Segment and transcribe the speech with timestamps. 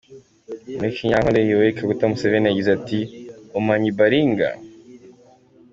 [0.79, 2.99] Mu kinyankole, Yoweli Kaguta Museveni, yagize ati:
[3.59, 4.49] «umanyi baringa»?